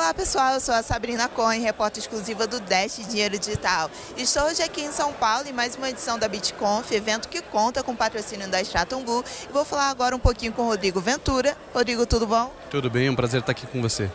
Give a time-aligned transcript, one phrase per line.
[0.00, 3.90] Olá pessoal, eu sou a Sabrina Cohen, repórter exclusiva do Dash Dinheiro Digital.
[4.16, 7.82] Estou hoje aqui em São Paulo em mais uma edição da BitConf, evento que conta
[7.82, 9.22] com o patrocínio da Stratum Blue.
[9.46, 11.54] E vou falar agora um pouquinho com o Rodrigo Ventura.
[11.74, 12.50] Rodrigo, tudo bom?
[12.70, 14.10] Tudo bem, é um prazer estar aqui com você.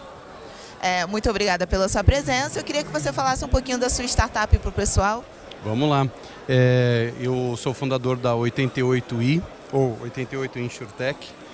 [0.81, 2.59] É, muito obrigada pela sua presença.
[2.59, 5.23] Eu queria que você falasse um pouquinho da sua startup para o pessoal.
[5.63, 6.07] Vamos lá.
[6.49, 9.39] É, eu sou fundador da 88i,
[9.71, 11.44] ou 88 InsurTech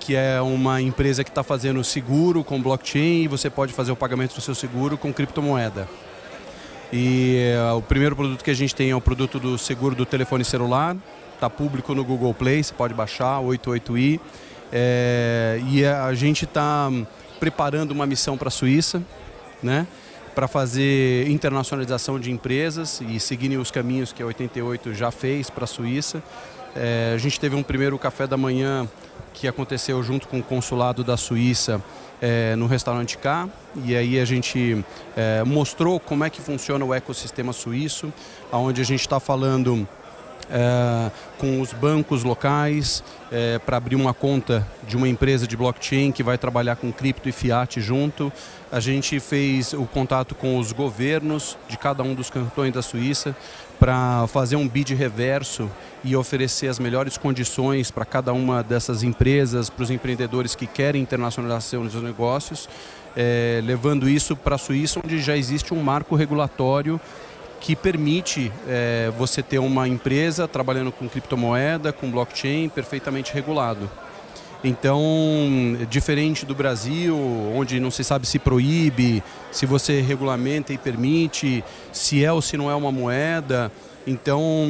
[0.00, 3.96] que é uma empresa que está fazendo seguro com blockchain e você pode fazer o
[3.96, 5.86] pagamento do seu seguro com criptomoeda.
[6.92, 10.04] E uh, o primeiro produto que a gente tem é o produto do seguro do
[10.04, 10.96] telefone celular,
[11.34, 14.18] está público no Google Play, você pode baixar, 88i.
[14.72, 16.90] É, e a gente está
[17.38, 19.02] preparando uma missão para a Suíça,
[19.62, 19.86] né?
[20.34, 25.64] para fazer internacionalização de empresas e seguir os caminhos que a 88 já fez para
[25.64, 26.22] a Suíça.
[26.74, 28.88] É, a gente teve um primeiro café da manhã
[29.34, 31.82] que aconteceu junto com o consulado da Suíça
[32.20, 33.48] é, no restaurante K.
[33.84, 34.84] E aí a gente
[35.16, 38.12] é, mostrou como é que funciona o ecossistema suíço,
[38.52, 39.88] onde a gente está falando
[40.50, 46.10] é, com os bancos locais é, para abrir uma conta de uma empresa de blockchain
[46.10, 48.32] que vai trabalhar com cripto e fiat junto.
[48.70, 53.34] A gente fez o contato com os governos de cada um dos cantões da Suíça
[53.78, 55.70] para fazer um bid reverso
[56.04, 61.00] e oferecer as melhores condições para cada uma dessas empresas, para os empreendedores que querem
[61.00, 62.68] internacionalização dos negócios,
[63.16, 67.00] é, levando isso para a Suíça, onde já existe um marco regulatório
[67.60, 73.88] que permite é, você ter uma empresa trabalhando com criptomoeda, com blockchain, perfeitamente regulado.
[74.62, 75.00] Então,
[75.88, 77.16] diferente do Brasil,
[77.54, 82.56] onde não se sabe se proíbe, se você regulamenta e permite, se é ou se
[82.56, 83.72] não é uma moeda.
[84.06, 84.68] Então,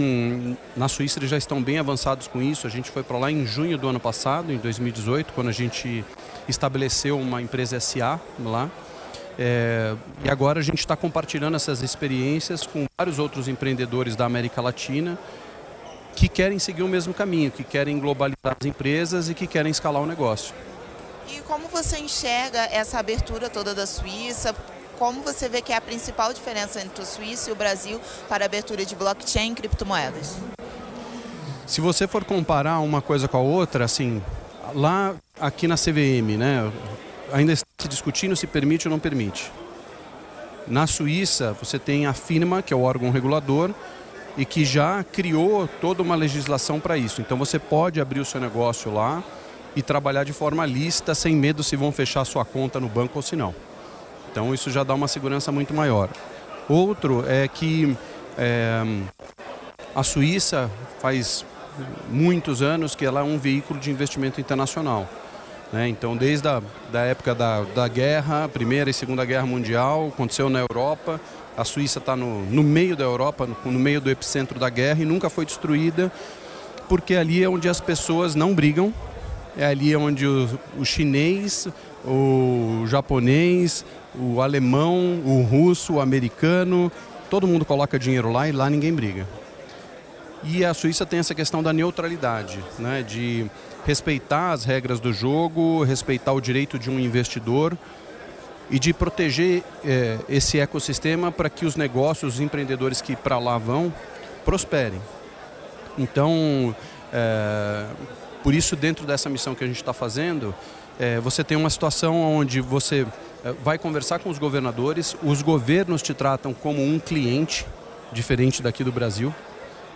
[0.76, 2.66] na Suíça eles já estão bem avançados com isso.
[2.66, 6.04] A gente foi para lá em junho do ano passado, em 2018, quando a gente
[6.48, 8.70] estabeleceu uma empresa SA lá.
[9.42, 14.60] É, e agora a gente está compartilhando essas experiências com vários outros empreendedores da América
[14.60, 15.18] Latina
[16.14, 20.02] que querem seguir o mesmo caminho, que querem globalizar as empresas e que querem escalar
[20.02, 20.54] o negócio.
[21.26, 24.54] E como você enxerga essa abertura toda da Suíça?
[24.98, 27.98] Como você vê que é a principal diferença entre o Suíça e o Brasil
[28.28, 30.36] para a abertura de blockchain e criptomoedas?
[31.66, 34.22] Se você for comparar uma coisa com a outra, assim,
[34.74, 36.70] lá aqui na CVM, né,
[37.32, 39.50] ainda está se discutindo se permite ou não permite.
[40.66, 43.70] Na Suíça, você tem a FINMA, que é o órgão regulador,
[44.36, 47.20] e que já criou toda uma legislação para isso.
[47.20, 49.22] Então você pode abrir o seu negócio lá
[49.74, 53.22] e trabalhar de forma lista, sem medo se vão fechar sua conta no banco ou
[53.22, 53.54] se não.
[54.30, 56.08] Então isso já dá uma segurança muito maior.
[56.68, 57.96] Outro é que
[58.38, 58.82] é,
[59.94, 60.70] a Suíça
[61.00, 61.44] faz
[62.08, 65.08] muitos anos que ela é um veículo de investimento internacional.
[65.72, 65.88] Né?
[65.88, 70.60] Então, desde a da época da, da guerra, Primeira e Segunda Guerra Mundial, aconteceu na
[70.60, 71.20] Europa,
[71.56, 75.02] a Suíça está no, no meio da Europa, no, no meio do epicentro da guerra
[75.02, 76.10] e nunca foi destruída,
[76.88, 78.92] porque ali é onde as pessoas não brigam,
[79.56, 80.48] é ali onde o,
[80.78, 81.68] o chinês,
[82.04, 83.84] o japonês,
[84.18, 86.90] o alemão, o russo, o americano,
[87.28, 89.26] todo mundo coloca dinheiro lá e lá ninguém briga.
[90.42, 93.50] E a Suíça tem essa questão da neutralidade, né, de
[93.84, 97.76] respeitar as regras do jogo, respeitar o direito de um investidor
[98.70, 103.58] e de proteger é, esse ecossistema para que os negócios, os empreendedores que para lá
[103.58, 103.92] vão,
[104.44, 105.00] prosperem.
[105.98, 106.74] Então,
[107.12, 107.84] é,
[108.42, 110.54] por isso, dentro dessa missão que a gente está fazendo,
[110.98, 113.06] é, você tem uma situação onde você
[113.62, 117.66] vai conversar com os governadores, os governos te tratam como um cliente,
[118.12, 119.34] diferente daqui do Brasil,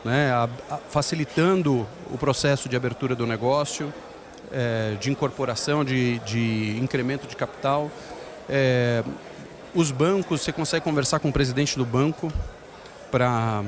[0.04, 3.92] né, a, a, facilitando o processo de abertura do negócio,
[4.52, 7.90] é, de incorporação, de, de incremento de capital.
[8.48, 9.02] É,
[9.74, 12.32] os bancos, você consegue conversar com o presidente do banco
[13.10, 13.64] para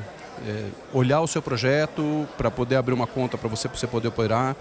[0.46, 4.54] é, olhar o seu projeto, para poder abrir uma conta para você, você poder operar.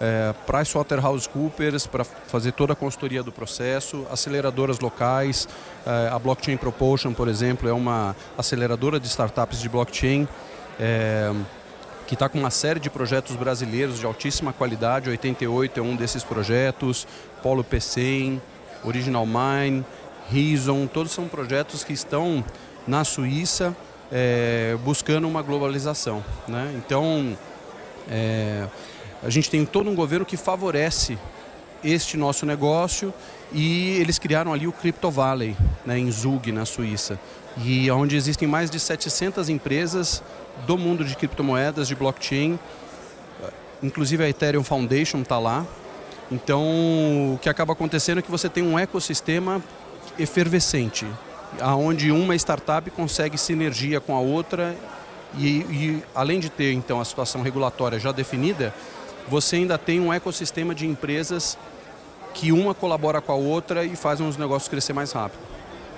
[0.00, 5.48] É, PricewaterhouseCoopers para fazer toda a consultoria do processo, aceleradoras locais,
[5.86, 10.26] é, a Blockchain Propulsion, por exemplo, é uma aceleradora de startups de blockchain
[10.78, 11.32] é,
[12.06, 16.22] que está com uma série de projetos brasileiros de altíssima qualidade, 88 é um desses
[16.24, 17.06] projetos,
[17.42, 18.40] Polo P100,
[18.84, 19.84] Original Mine,
[20.30, 22.44] Reason, todos são projetos que estão
[22.86, 23.76] na Suíça
[24.10, 26.22] é, buscando uma globalização.
[26.46, 26.72] Né?
[26.76, 27.36] Então,
[28.10, 28.66] é,
[29.22, 31.18] a gente tem todo um governo que favorece
[31.82, 33.12] este nosso negócio
[33.52, 37.18] e eles criaram ali o Crypto Valley, né, em Zug, na Suíça,
[37.64, 40.22] e onde existem mais de 700 empresas
[40.66, 42.58] do mundo de criptomoedas, de blockchain,
[43.82, 45.66] inclusive a Ethereum Foundation está lá,
[46.32, 49.62] então, o que acaba acontecendo é que você tem um ecossistema
[50.18, 51.06] efervescente,
[51.60, 54.74] aonde uma startup consegue sinergia com a outra.
[55.36, 58.74] E, e, além de ter então a situação regulatória já definida,
[59.28, 61.58] você ainda tem um ecossistema de empresas
[62.32, 65.40] que uma colabora com a outra e fazem os negócios crescer mais rápido.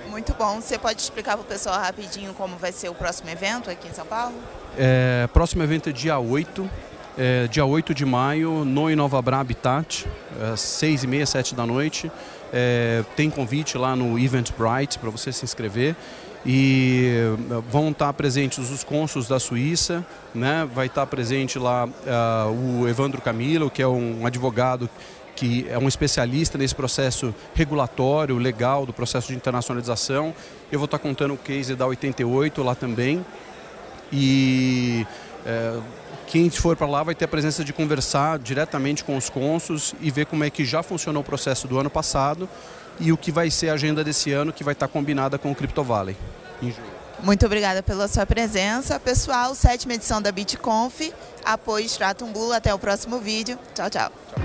[0.09, 0.61] Muito bom.
[0.61, 3.93] Você pode explicar para o pessoal rapidinho como vai ser o próximo evento aqui em
[3.93, 4.35] São Paulo?
[4.77, 6.69] É, próximo evento é dia 8,
[7.17, 10.05] é, dia 8 de maio, no Inovabra Habitat,
[10.53, 12.11] às 6 e meia, 7 da noite.
[12.53, 15.95] É, tem convite lá no Eventbrite para você se inscrever
[16.45, 20.67] e eh, vão estar presentes os cônsuls da Suíça, né?
[20.73, 24.87] vai estar presente lá uh, o Evandro Camilo, que é um advogado
[25.35, 30.33] que é um especialista nesse processo regulatório, legal, do processo de internacionalização.
[30.71, 33.25] Eu vou estar contando o case da 88 lá também.
[34.11, 35.05] E
[35.45, 35.77] é,
[36.27, 40.09] quem for para lá vai ter a presença de conversar diretamente com os cônsuls e
[40.09, 42.49] ver como é que já funcionou o processo do ano passado
[42.99, 45.55] e o que vai ser a agenda desse ano, que vai estar combinada com o
[45.55, 46.15] Crypto Valley.
[47.21, 48.99] Muito obrigada pela sua presença.
[48.99, 51.11] Pessoal, sétima edição da BitConf.
[51.43, 52.53] Apoio Stratum Bull.
[52.53, 53.57] Até o próximo vídeo.
[53.73, 54.11] Tchau, tchau.
[54.11, 54.44] tchau.